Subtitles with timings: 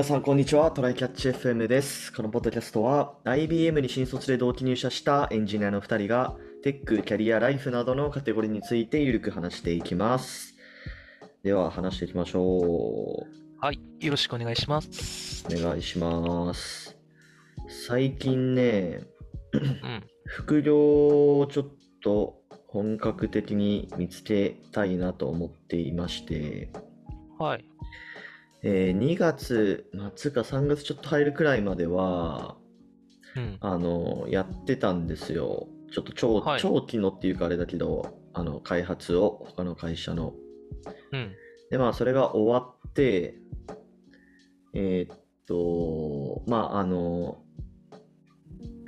[0.00, 0.70] 皆さん、こんにちは。
[0.70, 2.10] トライキャッチ FM です。
[2.10, 10.54] このポッドキャストは、IBM に新卒で同期入社したエンジニアの2人が、テック、キャリア、ライフなどのカテゴリーについてゆるく話していきます。
[11.42, 13.26] では、話していきましょ
[13.60, 15.44] はい、よろしくお願いします。
[15.46, 15.54] う。
[15.54, 16.96] お願いします。
[17.68, 19.02] 最近ね、
[19.52, 20.02] うん。
[20.24, 21.66] 副業をちょっ
[22.02, 26.72] と本格的に見つけたいなと思っていまして、
[27.38, 27.64] はい。
[28.62, 32.56] えー2月末か3月ちょっと入るくらいまでは、
[33.36, 33.56] うん。
[33.60, 35.68] あの、やってたんですよ。
[35.92, 40.34] ちょっと長,、はい長期のっていうかあれだけど、あの、開発を、他の会社の。
[41.12, 41.32] うん。
[41.70, 43.36] で、まあ、それが終わって、
[44.74, 47.42] えーっと、まあ、あの、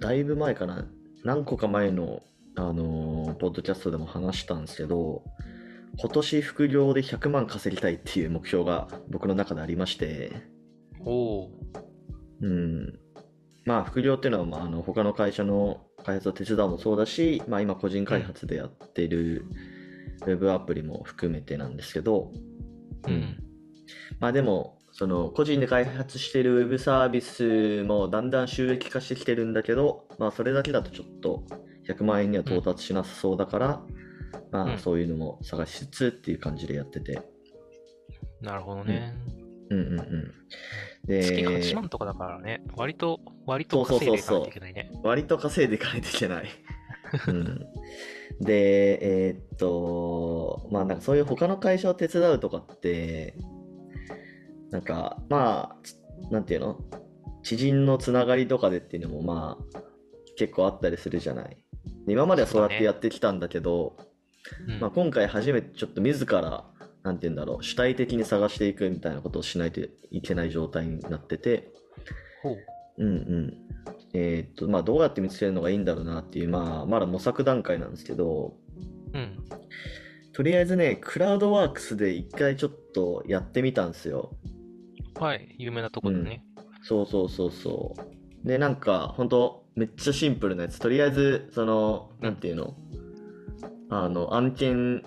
[0.01, 0.87] だいぶ前かな、
[1.25, 2.23] 何個か前の、
[2.57, 5.25] あの、ポッドキャストでも話したんですけど、
[5.99, 10.33] 今年副業で100万稼ぎたいっていう目標が僕の中でありまして。
[12.41, 12.99] うん。
[13.65, 19.47] まあ、副業っていうのは、まあ、あの他の会社の開発を手伝うもそうだし、まあ、今個人開発でやってる
[20.27, 22.33] ウェブアプリも含めてなんですけど、
[23.07, 23.37] うん。
[24.19, 31.45] まあでも、その個人で開発しているウェブサービスもだんだん収益化してきてるんだけど、まあそれだけだとちょっと
[31.89, 34.12] 100万円には到達しなさそうだから、まうん
[34.53, 37.21] あそういうのも探しつつっていう感じでやってて。
[38.41, 39.15] なるほどね。
[39.71, 40.33] うんうんうん。
[41.07, 44.91] 月で、8万とかだからね、割と、割と稼いでいかないといけないね。
[45.03, 46.49] 割と稼いでいかないといけない。
[47.29, 47.67] うん、
[48.41, 53.35] で、えーっと、まあなんかそういう他の会社を手伝うとかって、
[54.71, 55.97] なんかまあ、つ
[56.31, 56.79] なんていうの？
[57.43, 59.81] 知人のつながりとかでっていうのもまあ
[60.37, 61.57] 結構あったりするじゃない。
[62.07, 63.97] で今まではそうやってやってきたんだけど、
[64.69, 66.65] うんまあ、今回初めてちょっと自ら、
[67.03, 71.73] なんて言うんだろう、主体的に探していくみたいなことをしないといけない状態になってて、
[72.43, 72.57] ほう。
[72.99, 73.55] うんうん。
[74.15, 78.55] えーっと、まあ、どうやって見つけるのがいいんだろうなっていう、まあ、まだ模索段階なんですけど、
[79.15, 79.39] うん。
[80.33, 84.33] とりあえずね、クラウドワークスで一回ちょっとやってみたんですよ。
[85.19, 86.45] はい、有名なとこだね。
[86.83, 87.95] そうそうそうそ
[88.45, 88.47] う。
[88.47, 90.79] で、なんか、ほんと、めっちゃシンプルなやつ。
[90.79, 92.77] とりあえず、その、なんていうの、
[93.93, 95.05] あの、案件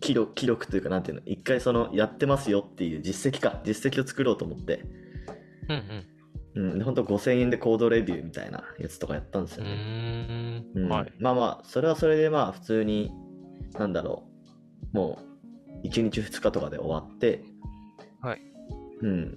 [0.00, 4.84] 記録、記録というか、なんていうの、一回その、やってますよっていう実績か、実績を作ろうと思って、
[5.68, 6.04] うん
[6.54, 9.70] うん、でほんと5000円でコードレビューみたいなやつとかやったんですよね。
[9.70, 10.64] ー。
[10.74, 11.12] うんんはい。
[11.20, 13.12] まあまあ、それはそれでまあ、普通に、
[13.78, 14.24] なんだろ
[14.92, 15.18] う、も
[15.84, 17.44] う、1日2日とかで終わって、
[18.20, 18.40] はい。
[19.02, 19.34] うん。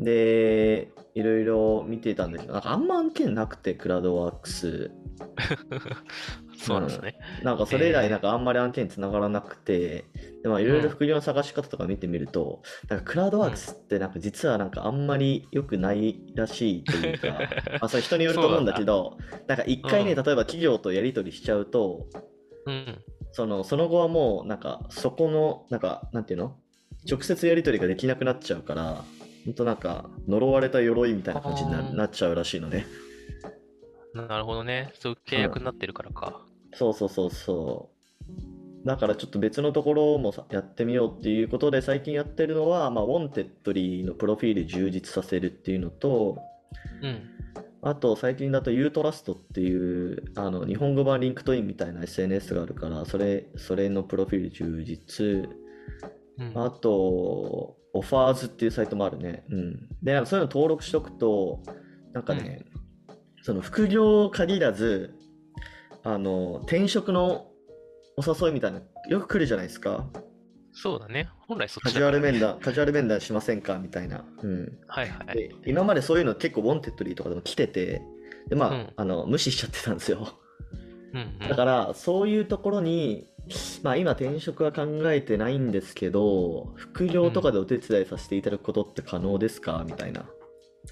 [0.00, 4.90] で、いろいろ見てたんだけど、なんかあんま案件なくて、クラウドワークス。
[6.58, 7.18] そうなんですね。
[7.42, 10.04] なんかそれ以来、えーなんかあんまり案件につながらなくて、
[10.42, 17.28] いろいろ副業の探し方とか見てみると、なんかクラウドワークスってなんか実はなんかあんまり良くないらしいというか、
[17.80, 22.06] まあそれ人によると思うんだけど、なんか一回ね、うん例えば企業とやり取りしちゃうと、
[22.66, 22.98] うん。
[23.32, 26.56] そのその後はもうなんかそこのなんかなんていうの？
[27.08, 29.04] 直接やり取りができなくなっちゃうから
[29.44, 32.86] ほんとなんか呪われた鎧みたいな感じになっちゃうらしいのね
[34.16, 34.92] なるほどね。
[34.94, 36.40] そういう契約になってるからか。
[36.74, 37.90] そうそうそうそ
[38.84, 46.38] うだからちょっと別のところもさやってみようっていうことで最近やってるのは、まあ、 Wantedly のプロフィール充実させるっていうのと
[47.02, 47.30] うん。
[47.82, 55.48] あと最近だと YOUTRUST っていうあの日本語版 LinkedIn みたいな SNS があるからそれそれのプロフィール充実
[56.38, 56.52] うん。
[56.54, 59.44] あと、オファーズっていうサイトもあるね。
[59.50, 59.88] うん。
[60.02, 61.62] で、なんかそういうの登録しとくと、
[62.12, 62.66] なんかね、
[63.46, 65.14] その副業限らず、
[66.02, 67.46] あの、転職の
[68.16, 70.04] お誘いみたいな、よく来るじゃないですか。
[70.72, 71.28] そうだね。
[71.46, 73.78] 本来そっカジュアル面談、カジュアル面談しませんか？
[73.78, 74.24] みたいな。
[74.42, 74.78] うん。
[74.88, 75.36] はいはい。
[75.36, 78.02] で、今までそういうの結構、 Wantedly とかでも来てて、
[78.48, 80.26] で、まあ、うんあの、無視しちゃってたんですよ。
[81.14, 81.48] うんうん。
[81.48, 83.28] だから、そういうところに、
[83.84, 89.84] まあ今転職は考えてないんですけど、副業とかでお手伝いさせていただくことって可能ですか？
[89.86, 90.24] みたいな。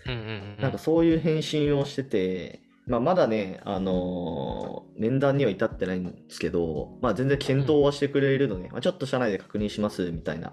[0.06, 0.22] うんうんう
[0.58, 0.62] ん。
[0.62, 10.52] なんかそういう返信をしてて、まあまだね、あのー面談には至ってないんですけど、まあ全然検討はしてくれるので、まあ、ちょっと社内で確認しますみたいな。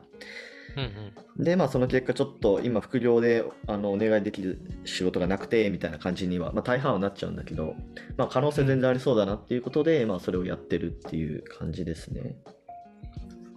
[0.76, 1.44] うんうん。
[1.44, 7.76] で、まあその結果ちょっと今副業であのお願いできる仕事がなくてみたいな感じには、まあ大半はなっちゃうんだけど、
[8.18, 12.36] まあ可能性全然ありそうだなっていうことで、まあそれをやってるっていう感じですね。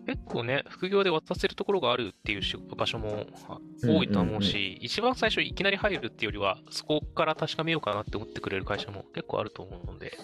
[0.07, 10.19] 結構ね、副業で渡せるところがあるっていうし場所もあ多いと思うし、一番最初いきなり入るっていうよりは、そこから確かめようかなって思ってくれる会社も結構あると思うので、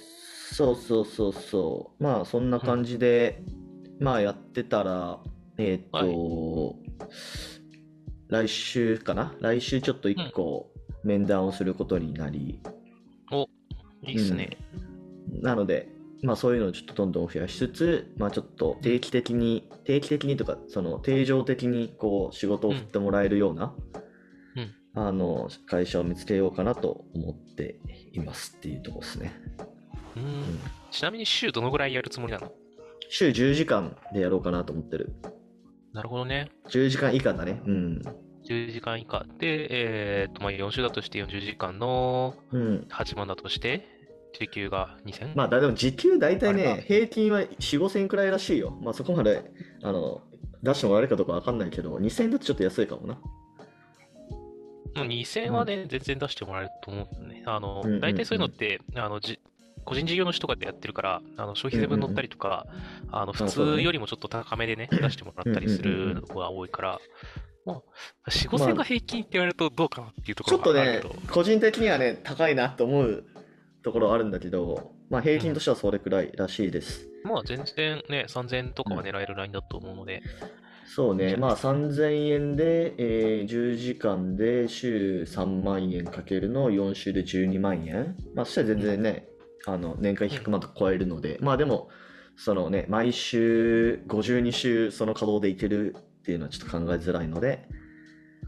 [0.52, 2.02] そうそうそうそう。
[2.02, 3.42] まあそんな感じで、
[3.98, 5.18] まあやってたら、
[5.56, 6.76] えーっと、
[8.28, 9.34] 来週かな？
[9.40, 10.70] 来週ちょっと1個
[11.04, 12.60] 面談をすることになり、
[13.32, 13.48] お、
[14.02, 14.58] いいっすね。
[15.40, 15.88] なので、
[16.22, 23.74] まあそういうのをちょっとどんどん増やしつつ、まあちょっと定期的に、定期的にとか、その定常的にこう仕事を振ってもらえるような、
[24.56, 27.78] うんあの、会社を見つけようかなと思って
[28.12, 29.32] いますっていうところですね。
[30.16, 32.50] うんうんちなみに週どのぐらいやるつもりなの？
[33.08, 35.14] 週10時間でやろうかなと思ってる。
[35.92, 36.50] なるほどね。
[36.68, 37.62] 10時間以下だね。
[37.64, 38.02] うん。
[38.48, 42.86] 10時間以下で、えーっと、まあ、4週だとして40時間のうん。
[42.90, 43.86] 8万だとして、
[44.32, 45.32] 時給が 2000?
[45.34, 48.78] まあ、だでも時給大体ね、平均は4、5千くらいらしいよ。
[48.82, 49.50] まあそこまで、
[49.82, 50.22] あの、
[50.62, 53.14] 出してもらえるかどうかわかんないけど、2000円だとちょっと安いかもな。
[53.14, 57.42] もう2000はね、全然出してもらえると思うね。
[57.46, 59.38] あのうんうんうん、大体そういうのって、あの、じ
[59.84, 62.66] 個人事業主とかでやってるから、あの消費税分乗ったりとか、
[63.10, 67.00] あの普そうだね通よりもちょっと高めでね、出してもらったりするのが多いから、
[67.64, 67.84] も
[68.26, 73.24] う、4、5千が平均って言われるとどうかなっていうとこちょっとね個人的にはね、高いなと思う
[73.82, 77.08] ところはあるんだけど、まあ平均としてはそれくらいらしいです。
[77.24, 80.22] まあ全然ね、3000とかは狙えるラインだと思うので、
[80.86, 88.16] そうんじゃないまあ3000円で、えー10時間で週3万円かけるの4週で12万円。
[88.34, 89.28] まあそしたら全然ね、
[89.66, 91.88] あの年間100万とか超えるので、まあでも、
[92.36, 97.68] そのね、毎週52週その稼働でいけるっていうのはちょっと考えづらいので、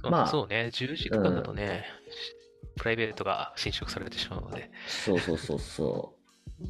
[0.03, 1.85] まあそうね、10時間だとね、
[2.77, 6.23] プライベートが侵食されてしまうので、そうそうそうそう。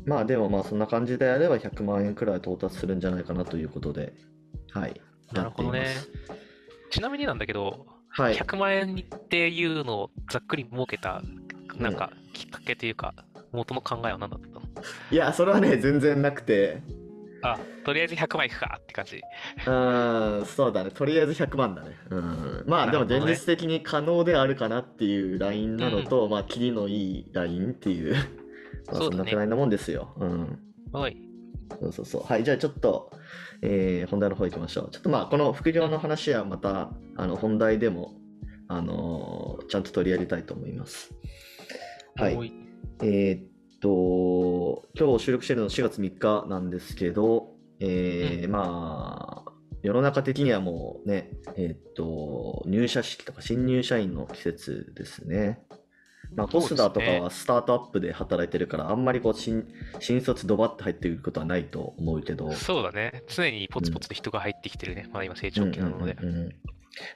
[0.08, 4.14] まあでもまあそんな感じであれば100万円くらい到達するんじゃないかなということで、
[4.70, 5.00] はい。
[5.32, 5.87] なるほどね。
[6.90, 8.34] ちなみになんだけど、はい。
[8.34, 11.22] 100万円っていうのをざっくり設けた、
[11.76, 13.14] なんかきっかけというか、
[13.52, 14.62] 元の考えは何だったの？
[15.10, 16.82] いや、それはね、全然なくて、
[17.43, 19.17] あ、とりあえず100万いくかって感じ。
[19.17, 20.91] うーん、そうだね。
[20.91, 21.97] とりあえず100万だね。
[22.11, 22.65] うん。
[22.67, 28.15] まあでも現実的に可能であるかなっていうラインなのと、まあ、キリのいいラインっていう、
[28.93, 30.15] まあそんなくらいなもんですよ。
[30.19, 30.59] うん。
[30.93, 31.17] はい。
[31.81, 32.23] そうそうそう。
[32.23, 33.11] はい、じゃあちょっと、
[33.62, 34.91] えー本題の方行きましょう。
[34.91, 38.15] ちょっとまあ、この副業の話はまた、あの、本題でも、
[38.69, 41.12] あのーちゃんと取り上げたいと思います。
[42.17, 42.35] はい
[43.03, 43.51] えーっ
[43.82, 47.49] と、今日収録してるの4月3日なんですけど、
[47.81, 49.52] えーまあ、
[49.82, 55.61] 世の中的にはもうね、えーっと、入社式とか新入社員の季節ですね。
[56.34, 59.67] まあ、コスダとかはスタートアップで働いてるから、あんまりこう新、
[59.99, 63.23] 新卒ドバって入ってくることはないと思うけど、そうだね。
[63.26, 65.11] 常にポツポツと人が入ってきてるね。
[65.12, 66.17] まあ今成長期なので。
[66.23, 66.52] うんうんうんうん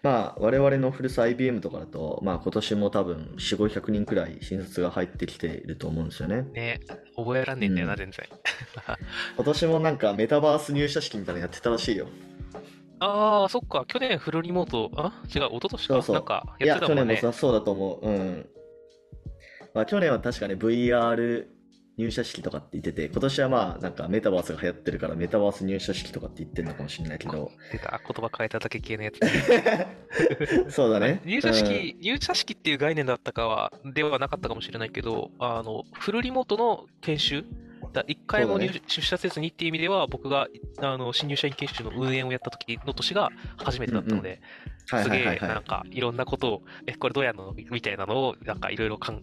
[0.02, 6.42] まあ、我々の古巣 IBM とかだと、まあ今年も多分4、500人くらい新卒が入ってきていると思うんですよね。
[6.52, 6.80] ね
[7.16, 8.26] 覚えらんねえんだよな、うん全然。
[9.36, 12.08] 今年もなんかメタバース入社式みたいなのやってたらしいよ。
[12.98, 13.84] ああ、そっか。
[13.86, 15.22] 去年フルリモート、あ？
[15.24, 15.94] 違う、一昨年か。
[15.94, 17.14] そうそうなんかいや、去やってたもんね。
[17.14, 18.08] 年もさそうだと思う。
[18.08, 18.48] うん。
[19.74, 21.46] まあ去年は確かね、VR
[21.98, 27.50] 入社式とかって言ってて、今年はまあなんかメタバースが流行ってるからメタバース入社式とかって言ってるのかもしれないけど。
[27.72, 29.20] 出た、言葉変えただけ系のやつ。
[30.70, 31.22] そうだね。
[31.24, 37.44] 入社式、入社式っていう概念だったかは、ではなかったかもしれないけど、あの、フルリモートの研修
[37.92, 40.48] だ一回も入そうだ出社せずにっていう意味では、僕が
[40.80, 44.40] あの新入社員研修の運営をやった時の年が初めてだったので、
[44.86, 45.38] すげえ。
[45.40, 49.22] なんかいろんなことを、え、これどうやるのみたいなのを、なんかいろいろかん、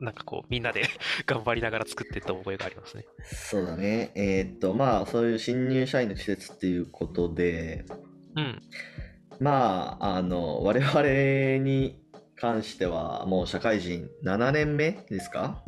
[0.00, 0.84] なんかこう、みんなで
[1.26, 3.04] 頑張りながら作っていった覚えがありますね。
[3.24, 4.12] そうだね。
[4.14, 7.84] えーっと、まあそういう新入社員の季節っていうことで、
[8.36, 8.62] うん。
[9.40, 11.98] まあ、あの、我々に
[12.36, 15.62] 関してはもう社会人7年目ですか？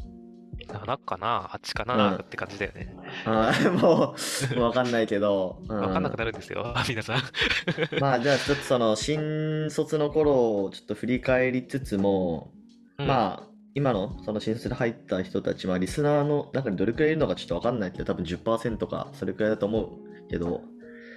[0.68, 2.94] 7かな ?8 かうんなって感じだよね。
[3.80, 4.14] も
[4.56, 7.23] う、わかんないけど、うわかんなくなるんですよ、 皆さん。
[8.00, 12.52] まあじゃあちょっとその新卒の頃をちょっと振り返りつつも、
[12.99, 20.62] うんまあ今のその新卒で入った人たちはリスナーの中にどれくらいいるのかちょっとわかんないけど多分10%かそれくらいだと思うけど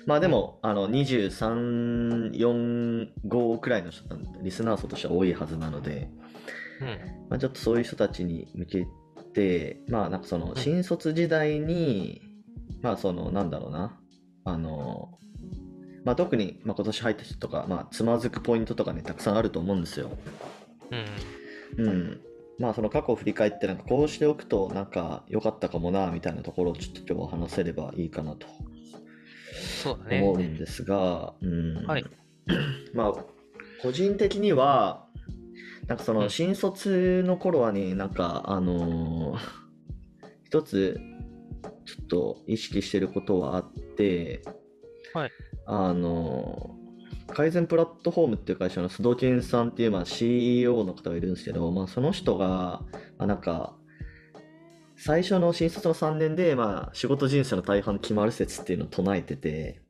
[0.05, 4.03] まあでもあの23、4、5くらいの人
[4.41, 6.09] リスナー層としては多いはずなので、
[6.81, 6.87] うん。
[7.29, 8.87] まあ、ちょっとそういう人たちに向けて、
[9.87, 12.21] まあなんかその新卒時代に、
[12.81, 13.99] まあそのなんだろうな、
[14.45, 15.19] あの、
[16.03, 20.11] まあ特にまあ今年入った人とか、まあつまずくポイントとかね、たくさんあると思うんですよ。
[21.77, 21.85] うん。
[21.85, 22.21] うん。
[22.59, 28.47] まあその過去を振り返ってなんかこうしておくとなんか良かったかもな、みたいなところをちょっと今日は話せればいいかなと
[29.83, 30.21] そうだね。
[30.21, 31.85] 思うんですが、うん。
[31.85, 32.05] はい。
[32.93, 33.13] まあ
[33.81, 35.05] 個人的には、
[35.89, 39.39] なんかそうのん新卒の頃はね、なんかあのー
[40.45, 40.99] 一つ
[41.85, 44.41] ちょっと意識してることはあって、
[45.13, 45.31] はい
[45.65, 46.79] あのー
[47.31, 53.75] 改善プラットフォームっていう会社の須藤健さんっていうまあ CEO の方がいるんですけど、まあ、その人が、まあ、なんか、
[54.95, 59.81] 最初の新卒の3年で、まあ、仕事人生の大半決まる説っていうのを唱えてて、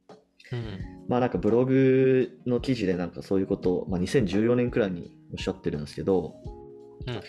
[0.51, 0.98] うん。
[1.09, 6.35] まあなんかブログの記事でなんかそういうことを、まあ、2014年くらいにおっしゃってるんですけど、
[7.07, 7.21] うん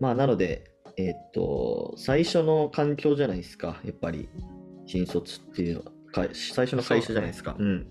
[0.00, 4.28] まあなので、えーっと、最初の環境じゃないですか、やっぱり、
[4.86, 7.56] 新卒っていうのは、か最初の会社じゃないですか。
[7.58, 7.88] うん。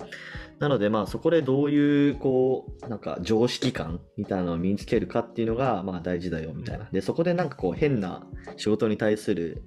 [0.60, 6.90] なのでまあそこでどういう、こう、なんか常識感みたいなのを身につけるかっていうのが、まあ大事だよみたいな。
[6.92, 8.26] で、そこでなんかこう変な
[8.56, 9.64] 仕事に対する、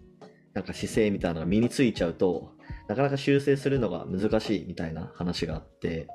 [0.52, 2.52] なんか姿勢みたいなのが身についちゃうと、
[2.90, 6.08] なかなか修正するのが難しいみたいな話があって、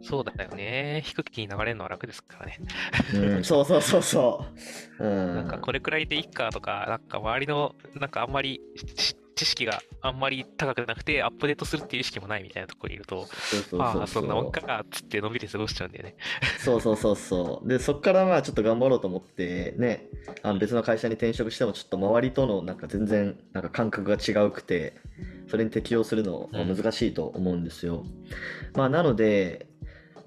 [0.00, 1.02] そうだよね。
[1.04, 2.60] 低気に流れるのは楽ですからね。
[3.14, 4.46] うん、 そうそうそうそ
[5.00, 5.04] う。
[5.04, 5.34] うん。
[5.34, 8.60] なんかこれくらいでいいかとか、なんか周りの、なんかあんまり
[8.96, 16.16] し知識があんまり高くなくて、アップデートするっていう意識もないみたいなところにいると、そうそうああ、そうそそんなもんかっつってのんびり過ごしちゃうんだよね。
[16.58, 17.68] そうそうそうそう。
[17.68, 20.06] で、そこからまあちょっと頑張ろうと思って、ね、
[20.42, 24.94] あの別の会社に転職してもちょっと周りとのなんか全然なんか感覚が違うくて、
[25.54, 28.04] それに適応するのは難しいと思うんですよ。
[28.74, 29.68] まあなので、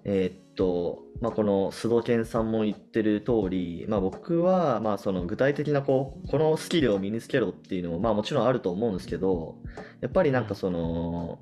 [0.05, 9.57] えーっと、まあこの須藤健さんも言ってる通り、まあ僕はまあその具体的なこう、このスキルを身につけろっていうのもまあもちろんあると思うんですけど、
[9.99, 11.39] やっぱりなんかその、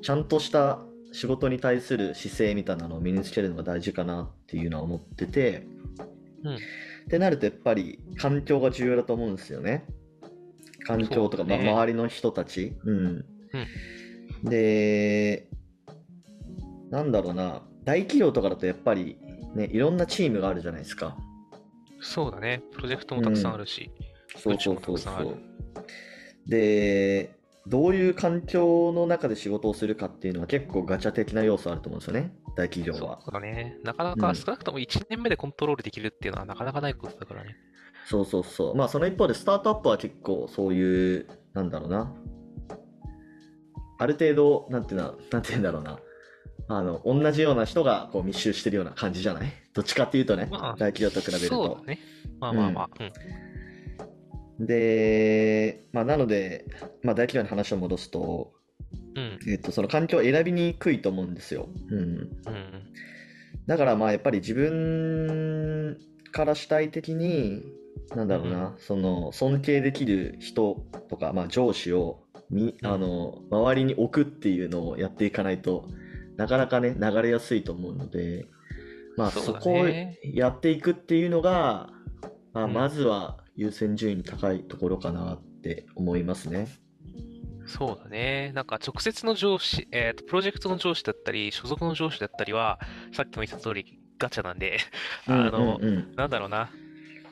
[0.00, 0.78] ちゃんとした
[1.10, 5.66] 仕事に対する姿勢みたいなのを身につけるのが大事かなっていうのは思ってて、
[6.44, 6.58] うんっ
[7.08, 9.84] てなるとやっぱり環境が重要だと思うんですよね。
[10.84, 12.74] 環境とか、ねまあ、周りの人たち。
[12.84, 13.24] うん。
[14.44, 15.48] で、
[16.90, 19.18] なんだろうな、大企業とかだとやっぱり
[19.54, 21.16] ね、いろんなチームがあるじゃないですか。
[22.00, 22.62] そうだね。
[22.72, 23.90] プロジェクトもたくさんあるし。
[24.36, 25.38] そうそうそううちもたくさんあるそう。
[26.46, 27.34] で、
[27.72, 33.18] どういう環境の中で仕事をするかっていうのは結構ガチャ的な要素あると思うんですよね、大企業は。
[33.24, 33.78] そうだね。
[33.82, 37.56] なかなうんか少なくとも1年目でコントロールできるっていうのはなかなかないことだからね。
[38.04, 38.76] そうそうそう。
[38.76, 42.14] まあその一方でスタートアップは結構そういう、なんだろうな。
[43.98, 45.98] ある程度、なんていうの、なんていうんだろうな。
[46.68, 49.50] あの、同じような人がこう密集してるような感じじゃない？
[49.72, 51.86] どっちかっていうとね、まあ大企業と比べるとそうだ。
[51.86, 51.98] ね。
[52.38, 52.90] まあまあまあ。
[53.00, 53.12] うん。
[54.66, 56.66] で、まあなので、
[57.02, 58.52] まあ大企業に話を戻すと、
[59.14, 59.38] うん。
[59.48, 61.68] えっと、その環境を選びにくいと思うんですよ。
[61.90, 62.00] うん。
[62.00, 62.30] うん。
[63.66, 65.98] だからまあやっぱり自分
[66.32, 67.62] から主体的に、
[68.14, 75.88] なんだろうな、その尊敬できる人とか、まあ、上司をみうんあの周りに置くっていうのをやっていかないと
[76.36, 78.46] なかなかね流れやすいと思うので、
[79.16, 81.88] まあ、そこをねやっていくっていうのが、
[82.52, 86.68] まあ、うんまずは優先順位に高いところかなって思いますね。
[87.66, 88.52] そうだね。
[88.54, 92.80] なんか直接の上司、えっと、プロジェクトの上司だったり、所属の上司だったりは、
[93.12, 94.78] さっきも言った通りガチャなんで、
[95.26, 96.70] あの、うんうんうんなんだろうな。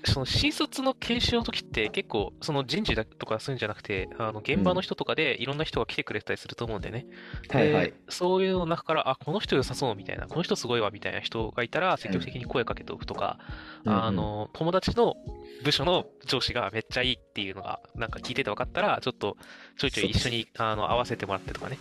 [0.04, 7.06] その新卒の研修の時って結構その人事だとかそういうんじゃなくてあの現場の人とかでいろんな人が来てくれたりすると思うんでね、
[7.48, 7.86] はいはい。
[7.86, 13.38] でそういうの中からあこの人良さそうみたいなこの人すごいわみたいな人がいたら積極的に声かけておくとか、
[13.84, 14.04] うんうん。
[14.04, 15.16] あの友達の
[15.64, 19.36] 部署の上司がめっちゃいいっていうのがなんか聞いてて分かったらちょっと
[19.78, 21.78] ちょいちょい一緒にあの合わせてもらってとかね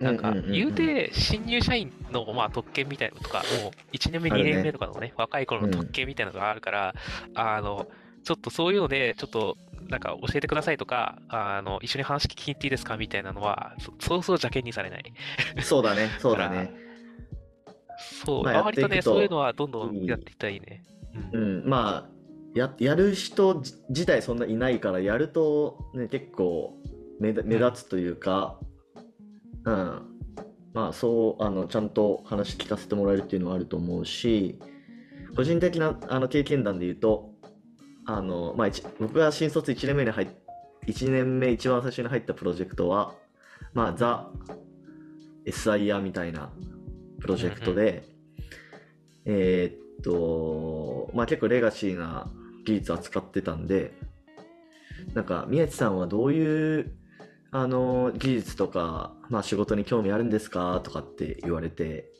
[0.00, 4.54] なんか言うて新入社員のまあ特権みたいなのとかもう1年目2あるね。
[4.54, 6.94] 年目とかのね若い頃の特権みたいなのがあるから、
[7.34, 7.86] あの
[8.24, 15.04] ちょっとそういうのでちょっとなんか教えてくださいとかあの一緒に話聞きに行っていいですかみたいなのはそそうそう邪険にされない。
[15.60, 16.72] そうだね、 そうだね。
[18.24, 20.82] そう、まあ割とねそういうのはどんどんやっていったらいいね、
[21.32, 21.66] ううん。
[21.66, 22.10] ん、まあ
[22.54, 26.74] ややる人じ自体そんないないからやると、ね、結構
[27.20, 28.69] 目立目立つというか、うん
[29.64, 34.58] まあそうあのちゃんと話聞かせてもらえるっていうのはあると思うし
[35.36, 37.30] 個人的なあの経験談で言うと
[38.06, 40.28] あの、まあ、一僕が新卒1年目に入っ
[40.86, 43.14] 1年目一番最初に入ったプロジェクトは、
[43.74, 44.28] まあ、ザ・
[45.46, 46.50] SIR みたいな
[47.20, 48.04] プロジェクトで、
[49.24, 52.30] えーっと、まあ結構レガシーな
[52.64, 53.92] 技術扱ってたんで、
[55.14, 56.92] なんか宮地さんはどういう
[57.52, 60.80] あの技術とか、まあ、仕事に興味あるんですか？
[60.84, 62.12] とかって言われて、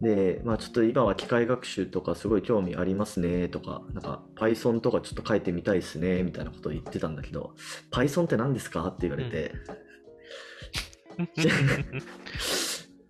[0.00, 3.48] で、まあちょっと今は機械学習とかすごい興味ありますね。
[3.48, 6.22] とか、なんか Python とかちょっと書いてみたいですね。
[6.22, 7.54] みたいなことを言ってたんだけど、
[7.90, 8.86] Python って何ですか？
[8.86, 9.52] って言われて、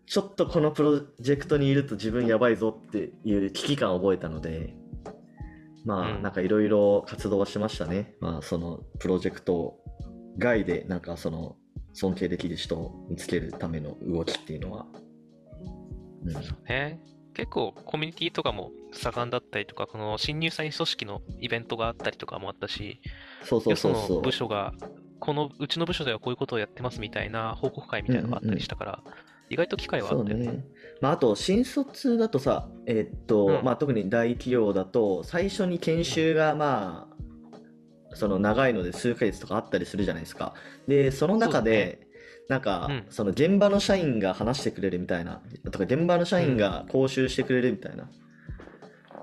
[0.06, 4.74] ちょっとこのプロジェクトにいると自分やばいぞっていう危機感を覚えたので、
[5.84, 6.22] まあうん。
[6.22, 8.14] なんかいろいろ活動はしましたね。
[8.20, 9.76] まあそのプロジェクト
[10.38, 11.56] 外でなんかその
[11.92, 14.86] 尊敬できる人を見つけるための動きっていうのは。
[16.24, 17.00] うんそうね。
[17.34, 23.00] 結構コミュニティとかも盛んだったりとか、この新入社員組織のイベントがあったりとかもあったし、
[23.42, 24.22] そうそうよそうそう。
[24.22, 24.72] 部署が、
[25.20, 29.02] このうちの部署ではこういうことをやってますみたいな報告会みたいなのがあったりしたから、
[29.50, 30.64] 意外と機会はあったよね。
[31.00, 37.15] まあ、あと、新卒だとさ、えっと、うんまあ、特に大企業だと、最初に研修が、まあ、
[38.16, 40.54] その長いので数ヶ月とかあったりするじゃないですか。
[40.88, 42.00] で、その中で、
[42.48, 48.08] なんか、うんその現場の社員が話してくれるみたいな、とか、現場の社員が講習してくれるみたいな、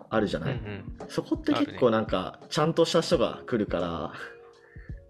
[0.10, 0.84] あるじゃうんない、うん。
[1.08, 4.14] そこって結構なんか、ちゃんとした人が来るから、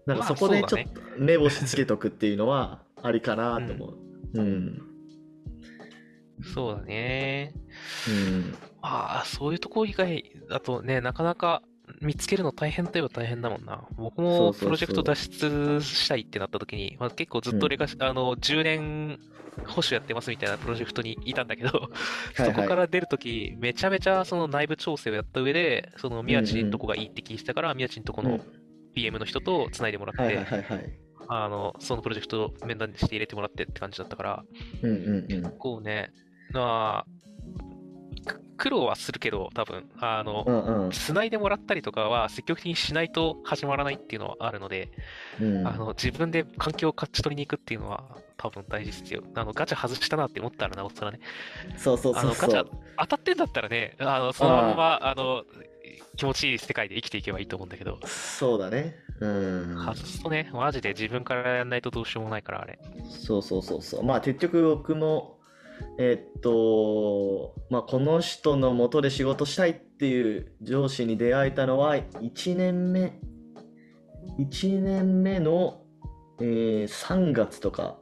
[0.06, 3.98] なんかそこでちょっと目星つけとくっていうのは ありかなと思う。
[4.34, 4.82] うん。
[6.42, 7.54] そうだね。
[8.08, 8.54] うん。
[8.82, 11.62] まあ、そういうとこ以外だとね、なかなか
[12.04, 13.84] 見つけるの大変といえば大変だもんな。
[13.96, 19.18] 僕もプロジェクト脱出したいってなった時に、まあ、結構ずっとレガシ、あの、10年
[19.66, 21.88] 保守やってますみたいなプロジェクトにいたんだけど、は
[22.44, 28.40] いそこから出るとき、めちゃめちゃその内部調整をやった上で、その宮地のとこがいいって聞いてたから、宮地のとこうんの
[28.94, 30.38] PM の人と繋いでもらって。
[31.26, 34.44] あの、そのプロジェクトを面談して入れてもらってって感じだったから、
[34.82, 35.58] うんうんうん。
[35.58, 36.10] こうね、
[36.52, 37.13] まあ、く
[38.56, 44.90] 苦労はするけど、多分、あのう、んうん繋いでもらったりとかは積極的にしないと始まらないっていうのはあるので、
[45.40, 45.66] うん。
[45.66, 48.04] あの自分で環境を勝ち取りに行くっていうのは
[48.36, 49.22] 多分大事ですよ。
[49.34, 51.20] あのガチャ外したなって思ったらなおさらね。
[51.76, 52.70] そうそうそうそあのガチャう。
[52.98, 55.44] 当たってんだったらね、あのそのままあの
[56.16, 58.96] 気持ちいい世界で生きていけばいいと思うんだけど、そうだね。
[59.20, 59.76] うん。
[59.78, 62.78] 外すとね、マジで自分からやんないとどうしようもないから、あれ。
[63.08, 64.04] そうそうそうそう。
[64.04, 65.38] まあ結局僕も、
[65.98, 73.20] えっと、まあこの人のもとで仕事したいっていう上司に出会えたのは1年目、
[74.38, 75.82] 1年目の、
[76.40, 77.98] えー3月とか、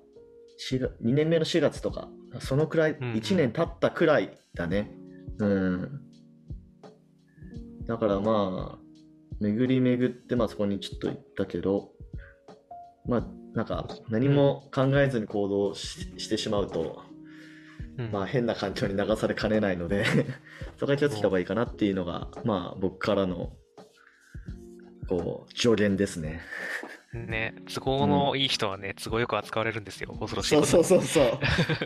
[0.70, 2.08] 4月2年目の4月とか、
[2.40, 4.90] そのくらい、うんうん1年経ったくらいだね。
[5.38, 6.00] うん。
[7.86, 8.82] だからまあ、
[9.40, 11.90] 巡り巡って、まあそこにちょっと行ったけど、
[13.06, 17.11] まあなんか何も考えずに行動ししてしまうと、うん
[18.10, 20.04] まあ変な環境に流されかねないので
[20.80, 23.52] そこは気をつけた方がいいかなっていうのが、まあ僕からの、
[25.08, 26.40] こう、助言ですね。
[27.12, 31.38] ね、都合のいい人はね、都合よく扱われるんですよ、恐ろしいそうそうそうそう。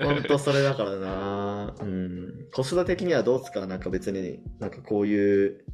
[0.04, 1.74] 本当それだからな。
[1.80, 2.48] うん。
[2.52, 3.66] 子育て的にはどうですか？
[3.66, 5.64] なんか別に、なんかこういう、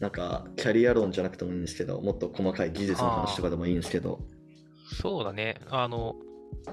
[0.00, 4.20] なんかキャリア論じゃなくてもいいんですけど、もっと細かい技術の話とかでもいいんですけど。
[5.00, 5.62] そうだね。
[5.70, 6.14] あの、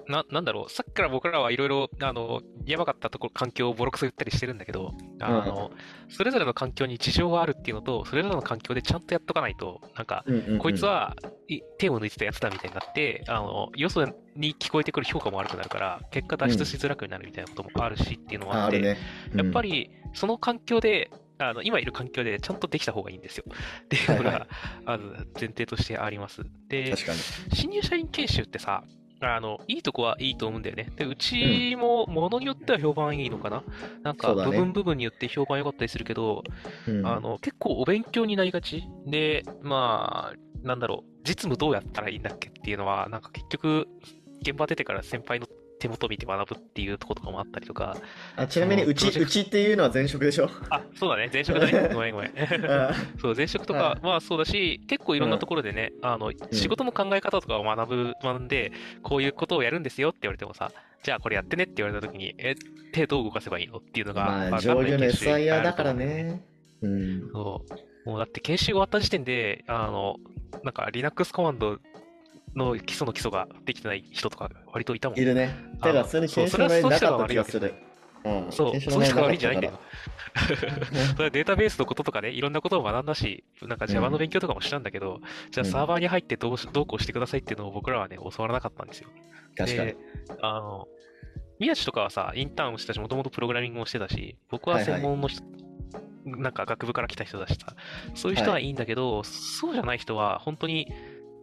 [0.08, 0.72] な、なんだろう。
[0.72, 5.72] さっきから僕らはいろいろ、あの、やばかったところ、環境をボロクソ言ったりしてるんだけど、あの、
[6.10, 11.16] それぞれの環境に事情があるっていうのと、それぞれの環境でちゃんとやっとかないと、なんか、うんうんうんこいつ、は
[11.48, 18.98] い手を抜いてたやつだみたいになって、あの、よそに聞こえてくる評価も悪くなるから、結果脱出しづらくなるみたいなこともあるしっていうのもあって、ああるね。
[19.36, 23.46] やっぱり、りその環境で、あの今いる環境でちゃんとできた方がいいんですよ。
[23.48, 24.48] っていうのはいはが、
[24.86, 25.04] まず
[25.40, 26.44] 前提としてあります。
[26.68, 26.94] で。
[27.54, 28.84] 新入社員研修ってさ、
[29.22, 30.90] あの、いいとこはいいと思うんだよね。
[30.96, 33.64] で、うちも、ものによっては評判いいのかな。
[34.04, 36.44] なんか、部分部分によって評判良かったりするけど、
[36.88, 37.06] うん。
[37.06, 38.84] あの、結構お勉強になりがち。
[39.06, 43.88] で、まあ、なんだろう、実務どうやったらいいんだっけっていうのは、なんか結局、
[44.42, 45.48] 現場出てから先輩の
[45.82, 47.98] 手元見て学ぶっていうところとかもあったりとか、
[48.36, 50.48] あちなみに、うち、うちっていうのは前職でしょ？
[50.70, 51.90] あ、そうだね、前職だね。
[51.94, 52.32] ごめんごめん。
[52.70, 62.54] あ そう、前職とか、まあそうだし、結構いろんなところでね、あの、仕事の考え方とかを学ぶ、学んで、こういうことをやるんですよって言われてもさ、じゃあこれやってねって言われたときに、え、
[62.94, 66.42] 手どう動かせばいいのっていうのが、まあ、上流の SIR だからね。
[66.84, 67.30] うん。
[67.32, 67.66] そ
[68.06, 68.10] う。
[68.10, 70.18] もうだって研修終わった時点で、あの、
[70.64, 71.80] なんか Linux コマンド
[72.56, 75.20] の基礎の基礎ができてない人とか割といたもん。
[75.20, 75.56] いるね。
[75.80, 77.74] だから、それに研修のなかった気がする。
[78.24, 78.52] うん。
[78.52, 79.80] そう、そういう人が悪いんじゃないんだよ。
[81.16, 85.20] それはデータベースのこととかね、いろんなことを学んだし、なんか Java の勉強とかもしたんだけど、
[85.52, 89.10] じゃあうんサーバーに入ってどうしどうこうしてくださいっていうのを僕らはね、教わらなかったんですよ。
[89.58, 89.98] 確かにで。
[90.42, 90.88] あの、
[91.60, 95.44] 宮地とかはさ、インターンをしてたし、もともとプログラミングもしてたし、僕ははいはい専門の人、
[96.26, 97.76] なんか学部から来た人だしさ、
[98.16, 100.92] そういう人はいいんだけど、そうじゃない人は本当に、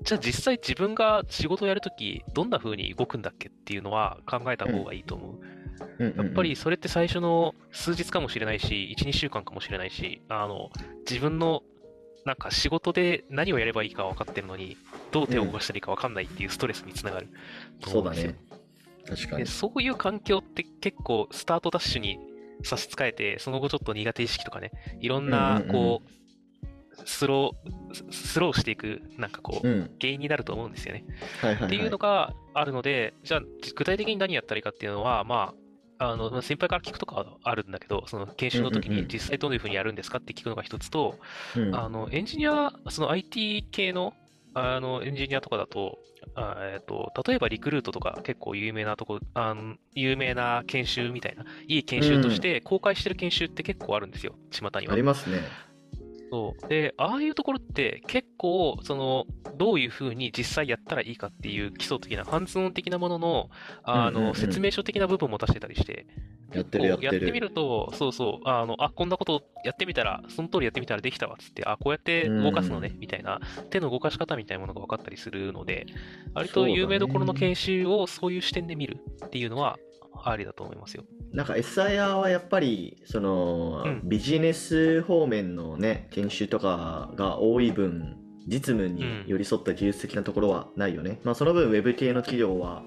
[0.02, 5.30] じゃあ実際自分が仕事をやるとき、どんな風に動くんだっけっていうのは考えた方がいいと思う。
[5.32, 5.58] うんうんうん
[6.16, 10.70] やっぱりそれって最初の数日かもしれないし、1、2週間かもしれないし、あの、
[11.08, 11.62] 自分の
[12.24, 14.76] なんか仕事で何をやればいいか分かってるのに、
[15.12, 17.28] どう手を動かしたらいいか分かんないっていうストレスにつながる
[17.94, 18.32] うんですよ。
[18.32, 18.37] ね。
[19.08, 19.48] 確かでに。
[19.48, 22.18] そういう環境って結構スタートダッシュに
[22.64, 26.11] 差し支えて、その後ちょっと苦手意識とかね、いろんなうんうんうんこう、
[27.04, 29.90] スロー、ススローしていく、なんかこう、うん。
[30.00, 31.04] 原因になると思うんですよね。
[31.40, 31.66] はいはいはい。
[31.66, 33.40] っていうのがあるので、じゃあ
[33.74, 35.54] 具体的に何やったらいいかっていうのは、ま
[35.98, 41.18] あ、あの、まあ先輩から聞くとかはあるんだけど、その研修の時うんうんうんに実際どういうふうにやるんですかって聞くのが一つと、
[41.56, 44.14] うんあの、エンジニア、その IT 系の、
[44.54, 45.98] あの、エンジニアとかだと、
[46.34, 55.02] あえっと、例えばリクルートとか結構有名なとこ、あの有名な研修みたいな、いい研修として公開してる研修って結構あるんですよ、巷にはあり。
[55.02, 55.40] ますね。
[56.30, 56.68] そう。
[56.68, 63.50] で、ああいうところって結構、その、どういうふうに実際やったらいいかっていう基礎的な、ハンズオン的なものの、
[63.82, 66.06] あの、うんうんうん説明書的な部分も出してたりして、
[66.52, 67.10] やってるやってる。
[67.10, 75.86] こうやってみると、そうそう、あの、あ、こんなことやってみたら、その通りやってみたらできたわっつって、あ、こうやって動かすのね、みたいな、手の動かし方みたいなものが分かったりするので、
[76.34, 79.78] 割と有名どころの研修をそういう視点で見るっていうのは、
[80.24, 81.04] ありだと思いますよ。
[81.32, 84.00] なんか SIR はやっぱりその、うん。
[84.04, 92.82] ビジネス方面のね研修とかが多い分実務に寄り添った技術的なところはないよね、まあその分 Web 系の企業は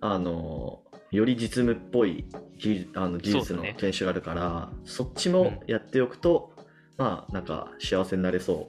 [0.00, 0.82] あの
[1.12, 2.26] より実務っぽい
[2.58, 6.52] 技あの技術の研修があるからそ,、っちもやっておくと、
[6.96, 8.68] まあなんか幸せになれそ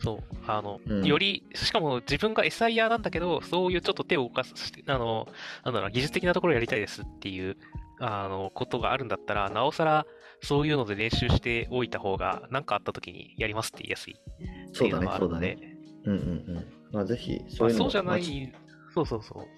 [0.00, 0.36] そう。
[0.46, 1.04] あの、うん。
[1.04, 4.54] より、しかも自分が SIR なんだけど、そういうちょっと手を動かす、
[4.86, 5.26] あの、
[5.64, 7.56] なんだろうな、技術的なところをやりたいですっていう、
[8.00, 10.06] あの、ことがあるんだったら、なおさら、
[10.40, 14.16] そういうので練習しておいた方が、何かあった時にやりますって言いやすい
[14.72, 15.78] そうだていうのがあるので、ねそうだね。
[16.04, 16.66] うんうんうん。
[16.92, 18.52] まあぜひまそういうのあそうじゃなまあい、
[18.94, 19.57] そうそうそう。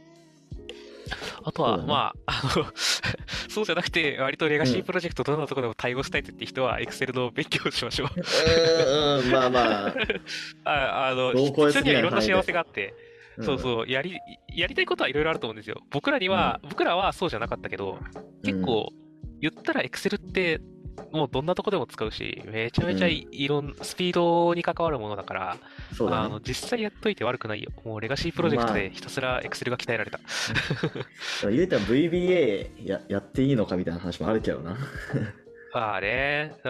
[1.44, 1.84] あとは、ね。
[1.86, 2.66] まあ、あの、
[3.48, 4.80] そうじゃなくて、割とレガシうん。
[4.80, 8.08] ープロジェクトどんなところでも対応したいって人は、Excel の勉強をしましょう。
[8.14, 9.94] うんうんまあまあ、
[10.64, 12.94] ああの、にはいろんな幸せがあって、
[13.40, 13.44] ん。
[13.44, 14.18] そうそう、やり、
[14.54, 15.80] やりたいことはいろいろあると思うんですよ。
[15.90, 17.98] 僕らには、僕らはそうじゃなかったけど、
[18.44, 18.90] 結構、
[19.40, 20.60] 言ったら Excel って、
[21.12, 25.60] もうどんなとこでも使うし、めちゃめちゃい,、いろん、スピードに関わるものだから、ね
[26.10, 27.70] あの、実際やっといて悪くないよ。
[27.84, 30.20] もうレガシープロジェクトでひたすら Excel が鍛えられた。
[31.50, 34.76] 言うたら VBA ややっていいのかみたいな話もあるけどな。
[35.74, 36.68] あ あね、う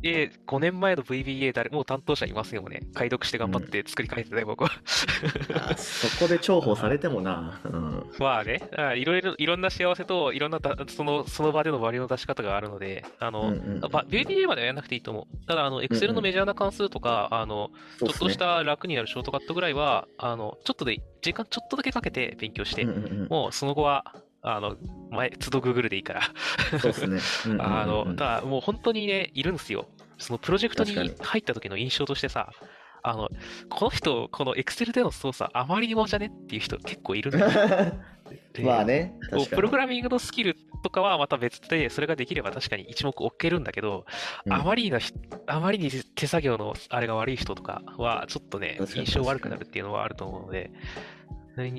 [0.00, 2.80] ん VBA、5年前の VBA 誰もう担当者いますよね。
[2.94, 4.70] 解読して頑張って作り変えてね、僕は。
[5.54, 7.60] あそこで重宝されてもな。
[7.64, 8.10] うん。
[8.18, 15.46] まあね、あいろいろ、いろんな幸せと、いろんなだその、その場でのバリューの出し方があるので、あの、うんうんば VBA まではやらなくていいと思う。
[15.46, 24.76] ただ、あの、Excel のメジャーな関数とか、あの、そうっすねちょっとした楽になるショートカットぐらいは、あの、ちょっとで、時間ちょっとだけかけて勉強して、うんうんうんもうその後は、あの、
[25.10, 26.22] 前、都度 Google でいいから、
[26.80, 27.20] そうっすね。
[27.46, 29.88] うんうんうんあの、ただ、もう本当にね、いるんですよ。
[30.18, 32.52] そのプロジェクトに入った時の印象としてさ、
[33.04, 33.28] あの、
[33.68, 37.92] この人、この Excel での操作、あまりにもじゃねっていう人結構いるんだよ。
[38.52, 39.14] で まあね。
[39.50, 44.06] プログラミングのスキルとかはまた別で、それができれば確かに一目置けるんだけど、
[44.46, 45.12] うんあまりなひ、
[45.46, 50.70] あまりに手作業のあれが悪い人とかは、ちょっとね印象悪くなるっていうのはあると思うので、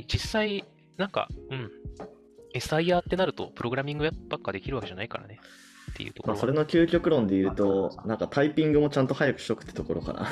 [0.08, 0.66] 実際、
[0.98, 1.72] なんか、うん、
[2.54, 5.40] SIR ってなると、プログラミングばっかできるわけじゃないからね。
[5.92, 10.28] っていうところはまあ、それの究極論で言うと、なんかタイピングもちゃんと早くしとくってところかな。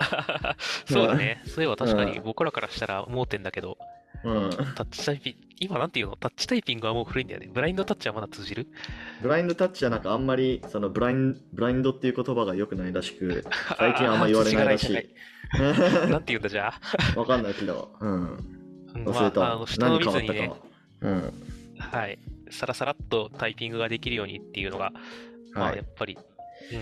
[0.86, 1.42] そうだね。
[1.46, 3.76] そういえば確かにうん僕らからしたら盲点だけど、
[4.24, 4.50] うん。
[4.74, 6.16] タッチタイピング、今なんていうの？
[6.16, 7.50] タッチタイピングはもう古いんだよね。
[7.52, 8.66] ブラインドタッチはまだ通じる？
[9.22, 13.44] ブラインドタッチはなんかあんまり、そのブラインブラインドっていう言葉が良くないらしく、
[13.78, 14.92] 最近はあんま言われないらしい。
[16.10, 16.72] なんて言うんだじゃ
[17.14, 17.18] あ。
[17.18, 18.10] わかんないけど、うん。
[18.12, 19.40] うん忘れた。
[19.40, 20.69] まあ、あの下の何変わったか見ずにねは。。
[21.02, 21.32] うん。
[21.78, 22.18] はい。
[22.50, 24.92] さらさらっとタイピングができるようにっていうのが、
[25.54, 26.18] まあ、はいやっぱり、
[26.72, 26.76] う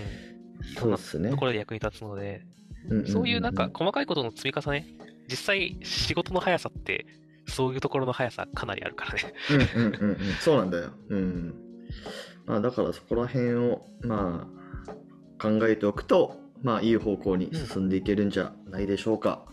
[0.65, 0.71] ん。
[0.71, 2.43] いろんなそうですねところで役に立つので、
[2.89, 4.87] んんんそういうなんか細かいことの積み重ね、
[5.29, 7.05] 実際仕事の速さって、
[7.47, 9.33] そういうところの速さかなりあるからね。
[9.75, 10.91] うんうんうんうん、そうなんだよ。
[11.09, 11.53] うん。
[12.45, 19.45] まあだからそこら辺をまあ考えておくと、まあいい方向に進んでいけるんじゃないでしょうか。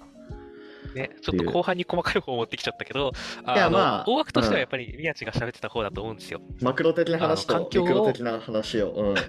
[0.97, 3.13] ね、ちょっと後半に細かい方を持ってきちゃったけど、
[3.55, 6.41] いやまあ大枠としてうんはやっぱり宮地が喋ってた方だと思うんですよ。
[6.63, 8.93] マクロ的な話と環境的な話を。
[8.93, 9.15] うん。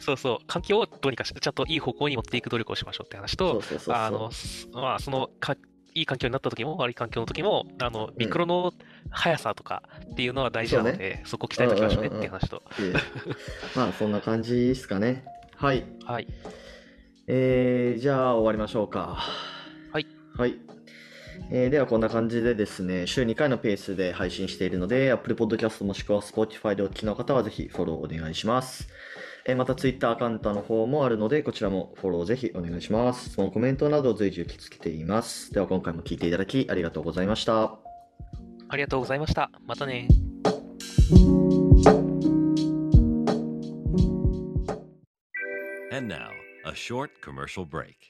[0.00, 5.56] そうそう、環境をどうにかし、ちゃんといい方向に持っていく努力をしましょうって話そとう、その、すまあ、そのか、
[5.94, 8.72] いい環境になった時も悪い環境の時も、あの、ミクロの
[9.10, 9.82] 速さとか
[10.12, 12.62] っていうのは大事なので、そ,、こ鍛えておきましょうねって話と。
[13.76, 15.24] まあそんな感じですかね。
[15.56, 15.84] はい。
[16.04, 16.26] はい。
[17.26, 19.18] えー、じゃあ終わりましょうか。
[19.92, 20.06] はい。
[20.36, 20.69] はい。
[21.48, 28.88] えーではこんな感じでですね、週2回のペースで配信しているので、Apple Podcast もしくは Spotify でお聞きの方はぜひフォローお願いします。
[29.46, 33.30] えーまた Twitter アカウントの方もあるので、こちらもフォローぜひお願いします。
[33.30, 35.52] 質問、コメントなど随時受け付けています。
[35.52, 37.78] では今回も聞いていただきありがとうございました。
[38.68, 39.50] ありがとうございました。
[39.66, 40.06] またね。
[45.92, 46.30] And now,
[46.64, 48.09] a short commercial break.